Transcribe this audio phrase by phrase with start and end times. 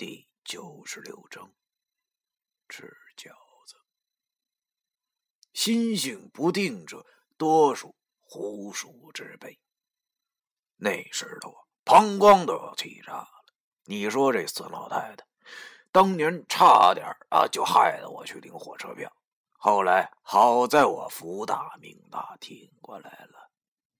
[0.00, 1.52] 第九十六章，
[2.70, 3.28] 吃饺
[3.66, 3.76] 子。
[5.52, 7.04] 心性不定者，
[7.36, 9.60] 多数胡鼠之辈。
[10.76, 13.44] 那时候啊，膀胱都要气炸了。
[13.84, 15.26] 你说这孙老太太，
[15.92, 19.14] 当年差点啊，就害得我去领火车票。
[19.52, 23.50] 后来好在我福大命大，挺过来了。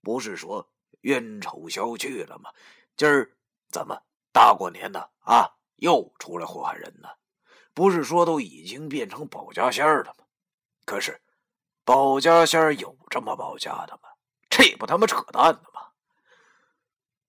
[0.01, 0.67] 不是说
[1.03, 2.51] 冤仇消去了吗？
[2.97, 3.37] 今儿
[3.69, 5.59] 怎么大过年的啊？
[5.81, 7.09] 又出来祸害人呢？
[7.75, 10.25] 不是说都已经变成保家仙了吗？
[10.85, 11.21] 可是
[11.85, 14.09] 保家仙有这么保家的吗？
[14.49, 15.93] 这不他妈扯淡的吗？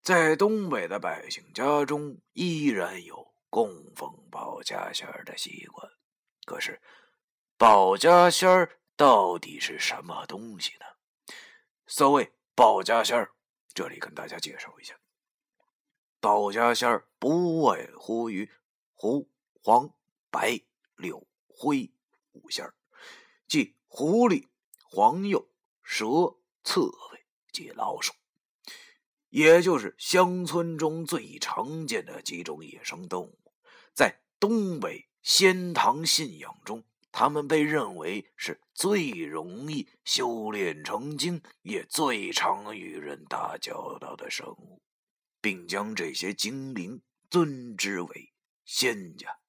[0.01, 5.89] 在东北的百姓家中，依然有供奉保家仙的习惯。
[6.45, 6.81] 可是
[7.57, 11.35] 保家仙到底是什么东西呢？
[11.85, 13.29] 所谓保家仙
[13.73, 14.95] 这里跟大家介绍一下。
[16.21, 18.47] 道家仙儿不外乎于
[18.93, 19.27] 胡、
[19.63, 19.91] 黄、
[20.29, 20.61] 白、
[20.95, 21.91] 柳、灰
[22.33, 22.75] 五仙儿，
[23.47, 24.47] 即狐狸、
[24.83, 25.49] 黄鼬、
[25.81, 28.13] 蛇、刺猬及老鼠，
[29.29, 33.53] 也就是乡村中最常见的几种野生动物。
[33.91, 44.83] 在东北仙堂信仰中，他们被认为是最容易修炼成精，也最常与人打交道的生物。
[45.41, 48.31] 并将这些精灵尊之为
[48.63, 49.39] 仙家，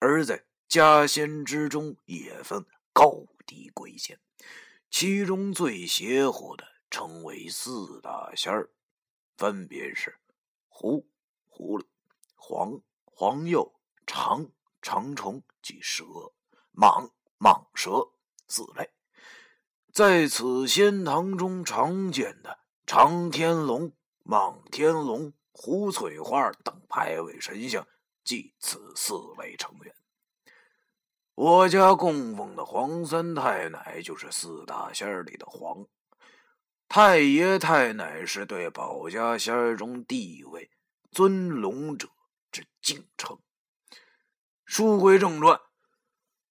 [0.00, 4.18] 而在家仙之中也分高低贵贱，
[4.90, 8.70] 其中最邪乎的称为四大仙儿，
[9.36, 10.18] 分别是
[10.68, 11.06] 狐、
[11.46, 11.86] 狐狸、
[12.34, 13.72] 黄、黄鼬、
[14.06, 14.50] 长、
[14.82, 16.04] 长虫及蛇、
[16.74, 18.10] 蟒、蟒蛇
[18.48, 18.90] 四类。
[19.92, 23.92] 在此仙堂中常见的长天龙。
[24.26, 27.86] 莽天龙、胡翠花等牌位神像，
[28.24, 29.94] 即此四位成员。
[31.34, 35.86] 我家供奉的黄三太奶就是四大仙里的黄
[36.88, 40.70] 太爷太奶，是对保家仙中地位
[41.10, 42.08] 尊龙者
[42.50, 43.38] 之敬称。
[44.64, 45.60] 书归正传。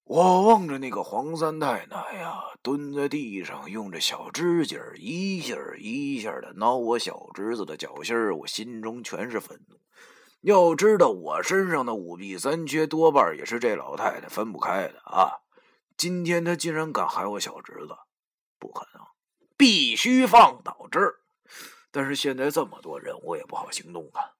[0.04, 9.80] 我望着那个黄三太奶呀，蹲在地上，用着小指甲一下一下的挠我小侄子的脚心儿，我心中全是愤怒。
[10.42, 15.40] 要知道，我身上的五弊三缺，多半也是这老太太分不开的啊！
[15.96, 17.96] 今天她竟然敢害我小侄子，
[18.58, 19.02] 不可能，
[19.56, 21.14] 必须放倒这儿。
[21.90, 24.36] 但是现在这么多人，我也不好行动啊，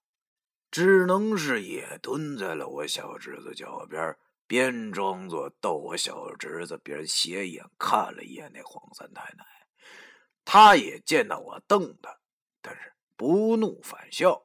[0.70, 4.14] 只能是也蹲在了我小侄子脚边
[4.46, 9.44] 边装作逗我小侄子，边斜眼看了一眼那黄三太奶。
[10.44, 12.18] 他也见到我瞪他，
[12.60, 14.42] 但是不怒反笑。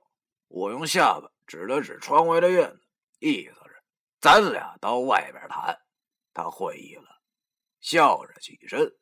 [0.47, 2.81] 我用下巴指了指窗外的院子，
[3.19, 3.83] 意思是
[4.21, 5.77] 咱俩到外边谈。
[6.33, 7.21] 他会意了，
[7.81, 8.95] 笑着起身，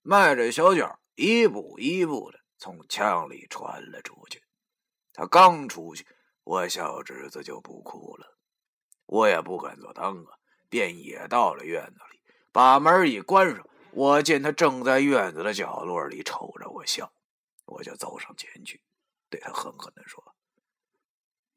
[0.00, 4.42] 迈着小脚，一步一步的从墙里穿了出去。
[5.12, 6.06] 他刚出去，
[6.44, 8.38] 我小侄子就不哭了。
[9.04, 10.37] 我也不敢做当啊。
[10.68, 12.20] 便也到了院子里，
[12.52, 13.66] 把门一关上。
[13.92, 17.10] 我见他正在院子的角落里瞅着我笑，
[17.64, 18.80] 我就走上前去，
[19.28, 20.22] 对他狠狠地说：“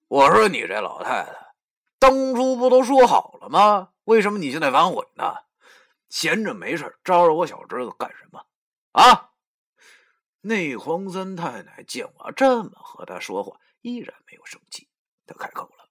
[0.08, 1.54] 我说你这老太太，
[2.00, 3.90] 当初不都说好了吗？
[4.06, 5.36] 为什么你现在反悔呢？
[6.10, 8.46] 闲着没事招惹我小侄子干什么？
[8.94, 9.32] 啊！”
[10.44, 14.90] 那黄三太太见我这么和他说话，依然没有生气，
[15.28, 15.90] 他开口了，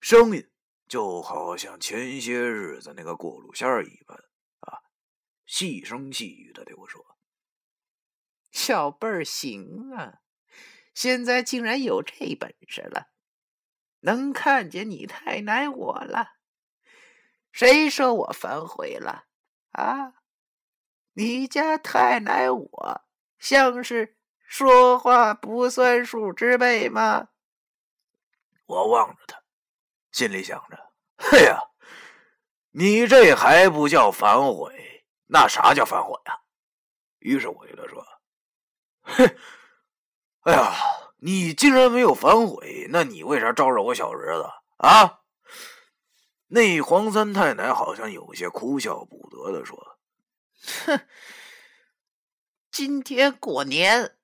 [0.00, 0.48] 声音。
[0.92, 4.14] 就好像前些日子那个过路仙儿一般
[4.60, 4.82] 啊，
[5.46, 7.16] 细声细语的对我说
[8.52, 10.18] ：“小辈儿行啊，
[10.92, 13.08] 现在竟然有这本事了，
[14.00, 16.34] 能看见你太奶我了。
[17.52, 19.24] 谁说我反悔了
[19.70, 20.16] 啊？
[21.14, 23.02] 你家太奶我
[23.38, 27.28] 像是说话不算数之辈吗？”
[28.66, 29.41] 我望着他。
[30.12, 30.78] 心里想着
[31.16, 31.58] ：“嘿呀，
[32.70, 35.04] 你这还不叫反悔？
[35.26, 36.38] 那啥叫反悔呀？”
[37.20, 38.06] 于是我对他说
[39.02, 39.36] ：“嘿，
[40.42, 40.74] 哎呀，
[41.16, 45.20] 你竟然没有反悔，那你为啥招惹我小侄子啊？”
[46.48, 49.96] 那黄三太奶好像有些哭笑不得的说
[50.84, 51.00] ：“哼，
[52.70, 54.18] 今天过年，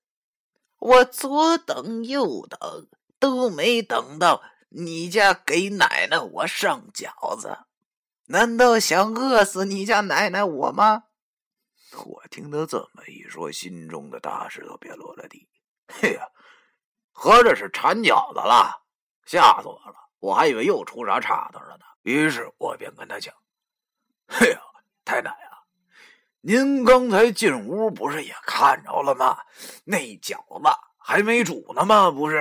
[0.78, 2.88] 我左等右等
[3.18, 7.58] 都没等到。”你家给奶奶我上饺子，
[8.26, 11.04] 难道想饿死你家奶奶我吗？
[12.04, 15.48] 我听他这么一说，心中的大石头便落了地。
[15.88, 16.28] 嘿呀，
[17.12, 18.82] 合着是馋饺子了，
[19.24, 19.94] 吓死我了！
[20.18, 21.86] 我还以为又出啥岔子了呢。
[22.02, 23.34] 于是我便跟他讲
[24.28, 24.60] ：“嘿呀，
[25.04, 25.64] 太奶啊，
[26.42, 29.38] 您刚才进屋不是也看着了吗？
[29.84, 30.68] 那饺子
[31.08, 32.10] 还没煮呢吗？
[32.10, 32.38] 不是，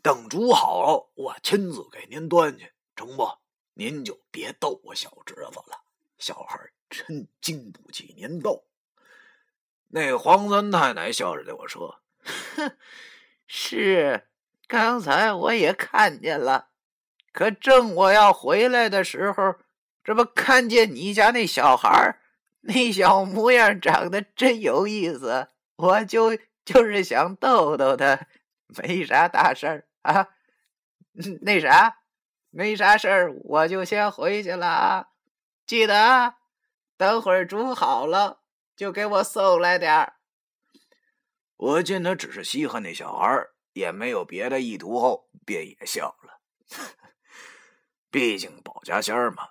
[0.00, 3.28] 等煮好了，我亲自给您端去，成不？
[3.72, 5.82] 您就别逗我小侄子了，
[6.16, 8.66] 小孩真经不起您逗。”
[9.90, 12.02] 那黄三太奶笑着对我说
[12.54, 12.76] ：“哼，
[13.48, 14.28] 是，
[14.68, 16.68] 刚才我也看见了。
[17.32, 19.56] 可正我要回来的时候，
[20.04, 22.20] 这不看见你家那小孩
[22.60, 28.26] 那小模样长得真有意思，我就就是想逗逗他，
[28.66, 30.28] 没啥大事儿啊。
[31.42, 31.98] 那啥，
[32.50, 35.08] 没啥事儿，我就先回去了啊。
[35.66, 36.36] 记得啊，
[36.96, 38.40] 等会儿煮好了。”
[38.76, 40.14] 就给我送来点儿。
[41.56, 46.40] 我见他只是稀罕那小孩，也没有别的意图，后便也笑了。
[48.10, 49.50] 毕竟保家仙儿嘛，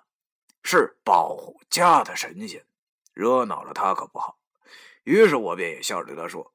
[0.62, 2.66] 是保护家的神仙，
[3.14, 4.38] 惹恼了他可不好。
[5.04, 6.53] 于是我便也笑着对他说：“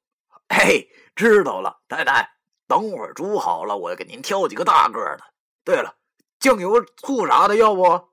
[0.49, 2.31] 嘿，知道了，太太，
[2.67, 5.23] 等会儿煮好了，我给您挑几个大个的。
[5.63, 5.95] 对了，
[6.39, 8.09] 酱油、醋啥的要不？”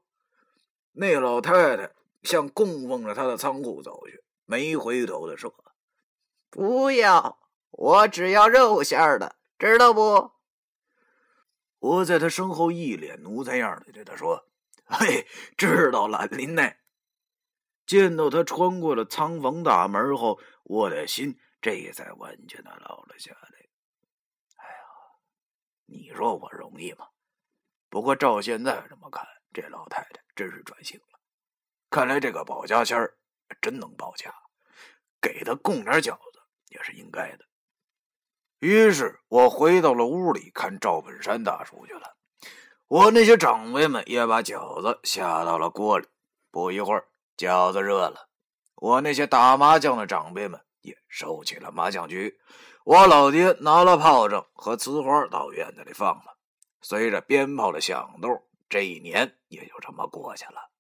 [0.93, 1.91] 那老太太
[2.23, 4.23] 向供奉着她的仓库走去。
[4.49, 5.53] 没回头的说
[6.51, 7.39] ：“不要，
[7.71, 10.31] 我只要肉馅的，知道不？”
[11.81, 14.47] 我在他身后一脸奴才样的对他说
[14.87, 16.77] ：“嘿，知道了，林内。”
[17.87, 23.49] 见到他穿过了仓房大门后，我的心这才完全的落了下来。
[24.55, 24.85] 哎呀，
[25.87, 27.09] 你说我容易吗？
[27.89, 31.19] 不过照现在这么看，这老太太真是转性了。
[31.91, 33.19] 看来这个保家仙儿。
[33.61, 34.35] 真能保家，
[35.21, 37.45] 给他供点饺子也是应该的。
[38.59, 42.17] 于是我回到了屋里看赵本山大叔去了。
[42.89, 46.09] 我那些长辈们也把饺子下到了锅里。
[46.51, 48.29] 不一会儿，饺子热了。
[48.75, 52.39] 我那些打麻将的长辈们也收起了麻将局。
[52.85, 56.39] 我老爹拿了炮仗和瓷花到院子里放了。
[56.81, 60.71] 随着鞭炮的响动，这一年也就这么过去了。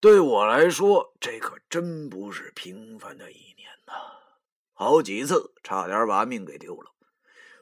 [0.00, 3.92] 对我来说，这可真不是平凡的一年呐！
[4.72, 6.92] 好几次差点把命给丢了，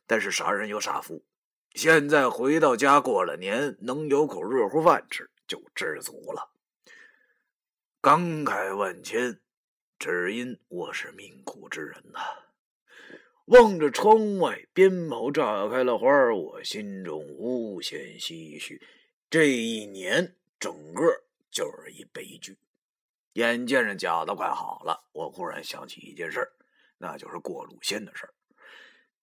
[0.07, 1.25] 但是傻人有傻福，
[1.73, 6.51] 现在回到家过了年，能有口热乎饭吃，就知足了。
[8.03, 9.41] 感慨万千，
[9.99, 12.21] 只因我是命苦之人呐！
[13.47, 18.81] 望着窗外鞭炮炸开了花我心中无限唏嘘。
[19.31, 21.23] 这一年整个……
[21.49, 22.59] 就是一悲剧。
[23.33, 26.47] 眼见着饺子快好了，我忽然想起一件事
[26.99, 28.29] 那就是过路仙的事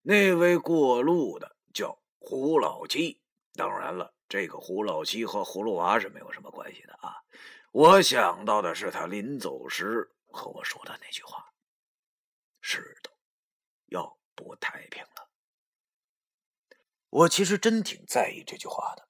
[0.01, 3.21] 那位过路的叫胡老七，
[3.53, 7.13] 当然了，这个胡老七和葫芦娃是没有什么关系的啊。
[7.71, 11.53] 我想到的是他临走时和我说的那句话
[12.59, 13.11] ：“是的，
[13.85, 15.29] 要不太平了。”
[17.09, 19.07] 我其实真挺在意这句话的，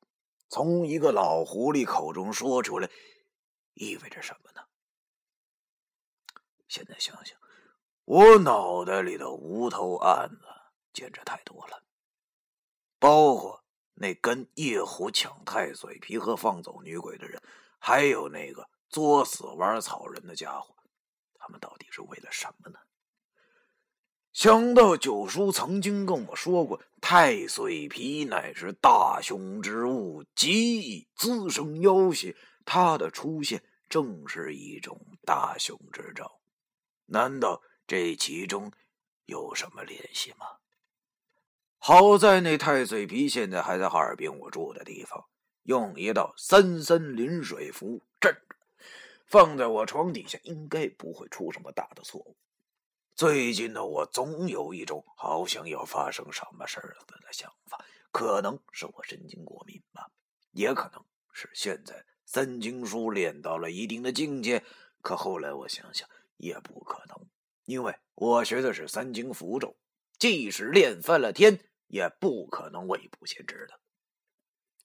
[0.50, 2.90] 从一个老狐狸口中说出来。
[3.76, 4.68] 意味着什么呢？
[6.68, 7.40] 现在想想，
[8.06, 10.46] 我脑袋里的无头案子
[10.92, 11.84] 简直太多了，
[13.00, 13.64] 包括
[13.96, 17.42] 那跟叶虎抢太岁皮和放走女鬼的人，
[17.80, 20.76] 还有那个作死玩草人的家伙，
[21.44, 22.80] 他们到底是为了什么呢？
[24.32, 32.34] 想到九叔曾经跟我说过，太岁皮乃是大凶之物，极易滋生妖邪。
[32.64, 36.40] 他的出现正是一种大凶之兆，
[37.08, 38.72] 难道这其中
[39.26, 40.46] 有什么联系吗？
[41.78, 45.26] 好在那太岁皮现在还在哈尔滨我住的地方，
[45.64, 48.53] 用一道三三临水符镇着，
[49.28, 52.38] 放在我床底下，应该不会出什么大的错误。
[53.16, 60.12] 最近呢，我总有一种好像要发生什么事儿的想法，可能是我神经过敏吧，
[60.52, 62.06] 也可能是现在。
[62.26, 64.64] 三经书练到了一定的境界，
[65.02, 67.28] 可后来我想想也不可能，
[67.66, 69.76] 因为我学的是三经符咒，
[70.18, 73.80] 即使练翻了天，也不可能未卜先知的。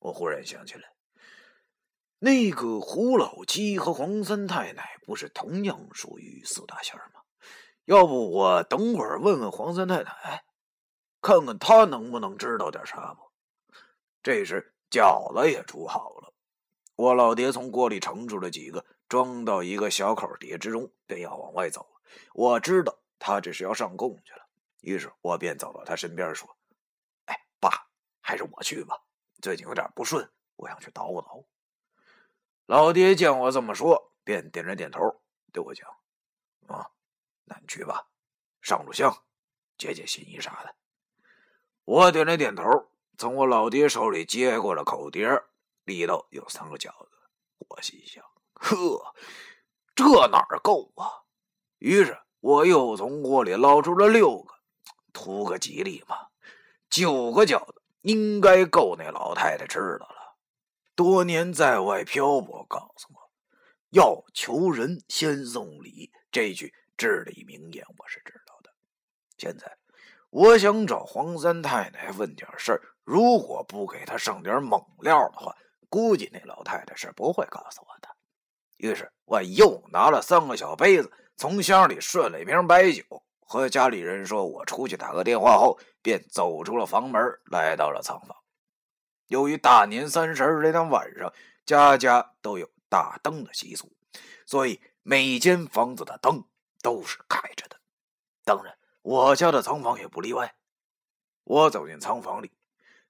[0.01, 0.93] 我忽然想起来，
[2.21, 7.23] 那个胡老七和黄三太奶不是同样属于四大仙吗？
[7.85, 10.45] 要不我等会儿问问黄三太奶，
[11.23, 13.21] 看看他能不能知道点啥不？
[14.21, 16.35] 这时饺子也煮好了。
[16.97, 21.87] 我老爹从锅里盛出了几个，装到一个小口碟之中，便要往外走。
[22.35, 24.45] 我知道他这是要上供去了，
[24.81, 26.49] 于是我便走到他身边说
[27.27, 27.87] ：“哎，爸，
[28.21, 29.01] 还是我去吧，
[29.41, 31.47] 最近有点不顺，我想去捣鼓捣鼓。
[32.69, 35.01] 老爹见我这么说，便点了点头，
[35.55, 35.89] 对我讲
[36.69, 36.91] ：“啊，
[37.45, 38.09] 那你去吧，
[38.61, 39.25] 上炷香，
[39.79, 40.75] 解解心意啥的。”
[41.87, 42.63] 我点了点头，
[43.17, 45.31] 从我老爹手里接过了口碟，
[45.85, 47.11] 里头有三个饺子。
[47.69, 48.23] 我心想
[48.53, 49.15] ：“呵，
[49.95, 51.25] 这哪够啊？”
[51.81, 54.53] 于是我又从锅里捞出了六个，
[55.15, 56.19] 图个吉利嘛。
[56.91, 60.18] 九个饺子应该够那老太太吃的了。
[60.99, 63.31] 多年在外漂泊，告诉我，
[63.91, 68.73] 要求人先送礼，这句至理名言我是知道的。
[69.37, 69.77] 现在
[70.29, 75.55] 我想找黄三太太问点事儿，如果不给她上点猛料的话，
[75.89, 78.09] 估计那老太太是不会告诉我的。
[78.79, 83.05] 于是我又拿了三个小杯子，从箱里顺了一瓶白酒，
[83.39, 88.37] 和家里人说我出去打个电话后，便走出了房门，来到了仓房。
[89.29, 91.33] 由于大年三十这天晚上，
[91.65, 93.93] 家家都有大灯的习俗，
[94.47, 96.45] 所以每间房子的灯
[96.83, 97.79] 都是开着的。
[98.45, 100.57] 当然，我家的仓房也不例外。
[101.45, 102.53] 我走进仓房里，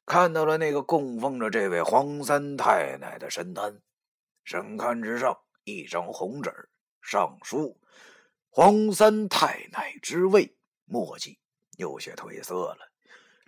[0.04, 3.80] 看到了那个供奉着这位黄三太奶的神坛，
[4.44, 6.68] 神龛之上一张红纸，
[7.00, 7.80] 上书
[8.50, 11.38] “黄三太奶之位”，墨迹
[11.76, 12.90] 有些褪色了，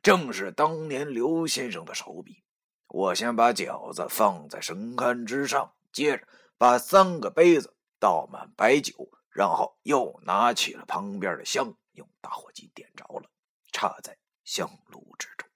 [0.03, 2.45] 正是当年刘先生的手笔。
[2.90, 6.26] 我先把饺子放在神龛之上，接着
[6.59, 13.30] 把三个杯子倒满白酒，然后又拿起了旁边的香，用打火机点着了，
[13.70, 15.49] 插在香炉之中。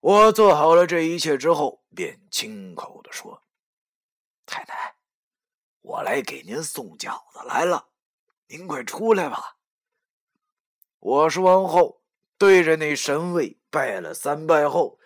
[0.00, 3.44] 我做好了这一切之后，便亲口的说
[4.44, 4.96] ：“太太，
[5.82, 7.90] 我来给您送饺子来了，
[8.48, 9.58] 您快出来吧。”
[10.98, 12.02] 我说完后，
[12.36, 14.98] 对着那神位拜了三拜后。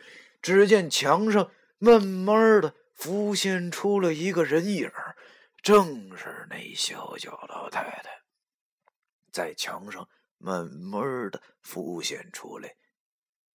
[0.44, 4.92] 只见墙上慢慢的浮现出了一个人影
[5.62, 8.20] 正是那小脚老太太，
[9.32, 12.76] 在墙上慢慢的浮现出来，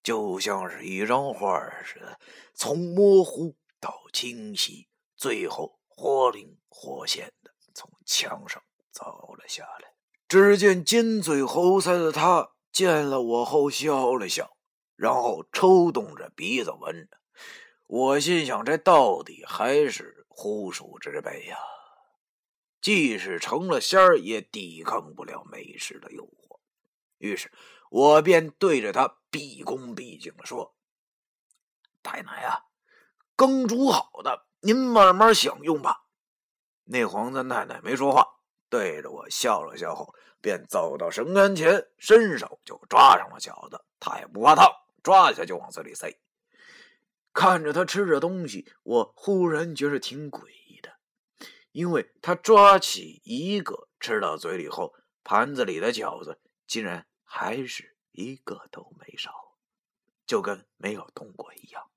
[0.01, 2.19] 就像是一张画似的，
[2.55, 9.93] 从模糊到清晰，最后活灵活现的从墙上走了下来。
[10.27, 14.57] 只见尖嘴猴腮的他见了我后笑了笑。
[14.99, 17.17] 然后抽动着鼻子闻着，
[17.87, 21.57] 我心想：这到底还是狐鼠之辈呀！
[22.81, 26.59] 即使成了仙儿，也抵抗不了美食的诱惑。
[27.17, 27.49] 于是，
[27.89, 30.75] 我便对着他毕恭毕敬的说
[32.03, 32.65] ：“太奶啊，
[33.37, 36.07] 羹煮好的，您慢慢享用吧。”
[36.91, 38.27] 那黄三太太没说话，
[38.69, 43.81] 对着我笑了笑后，便走到神龛前，伸手就抓上了饺子。
[43.97, 44.69] 他也不怕烫。
[45.03, 46.19] 抓一下就往嘴里塞，
[47.33, 50.99] 看着他吃着东西，我忽然觉得挺诡异的，
[51.71, 59.31] 因为他抓起一个吃到嘴里后，盘子里的饺子竟然还是一个都没少，
[60.25, 61.89] 就跟没有动过一样。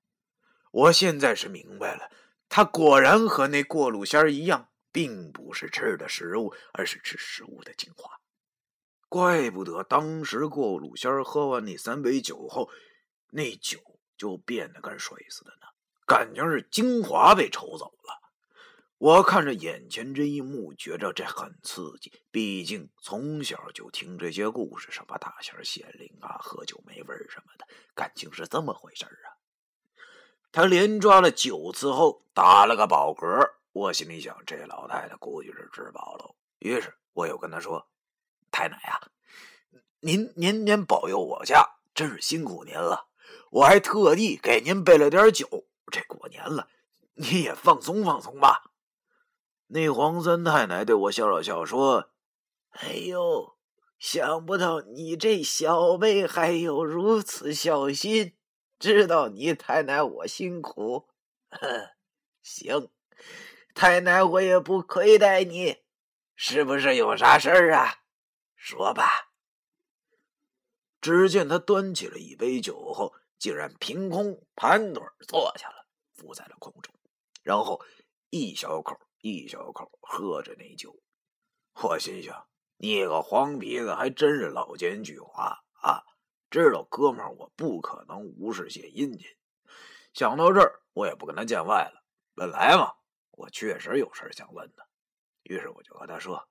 [0.71, 2.09] 我现在是明白了，
[2.47, 8.19] 他果然和那过路仙一样，并不是吃的食物，而是吃食物的精华。
[9.09, 12.69] 怪不得当时过路仙喝完那三杯酒后。
[13.35, 13.79] 那酒
[14.15, 15.67] 就变得跟水似的呢，
[16.05, 18.21] 感情是精华被抽走了。
[18.99, 22.13] 我看着眼前这一幕，觉着这很刺激。
[22.31, 29.27] 毕竟从小就听这些故事，什么大仙显灵啊，喝酒没味儿什么的，感情是这么回事啊。
[30.51, 33.45] 他连抓了九次后，打了个饱嗝。
[33.73, 36.35] 我心里想，这老太太估计是吃饱了。
[36.59, 37.89] 于是我又跟他说
[38.51, 39.01] ：“太奶啊，
[39.99, 43.09] 您年年保佑我家，真是辛苦您了。”
[43.53, 46.69] 我还特地给您备了点酒，这过年了，
[47.13, 48.71] 你也放松放松吧。
[49.67, 52.09] 那黄三太奶对我笑了笑，说
[52.73, 53.55] ：“哎呦，
[53.99, 58.33] 想不到你这小辈还有如此孝心，
[58.79, 61.09] 知道你太奶我辛苦。
[62.41, 62.89] 行，
[63.75, 65.77] 太奶我也不亏待你，
[66.35, 67.99] 是不是有啥事儿啊？
[68.55, 69.29] 说吧。”
[70.99, 73.13] 只见他端起了一杯酒后。
[73.43, 76.95] 竟然凭空盘腿坐下了，浮在了空中，
[77.41, 77.83] 然后
[78.29, 80.97] 一小口一小口喝着那酒。
[81.73, 82.47] 我心想：
[82.77, 86.05] 你个黄皮子还真是老奸巨猾啊！
[86.49, 89.27] 知道哥们儿我不可能无事献殷勤。
[90.13, 92.01] 想到这儿，我也不跟他见外了。
[92.35, 92.93] 本来嘛，
[93.31, 94.87] 我确实有事想问他，
[95.41, 96.47] 于是我就和他说：“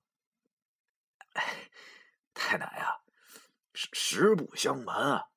[2.35, 3.01] 太奶啊，
[3.73, 5.31] 实实不相瞒啊，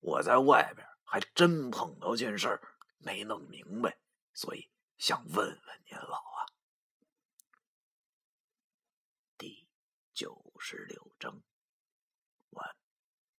[0.00, 2.60] 我在外边。”还真碰到件事儿
[2.98, 3.98] 没弄明白，
[4.34, 6.44] 所以想问问您老啊。
[9.38, 9.66] 第
[10.12, 11.47] 九十六章。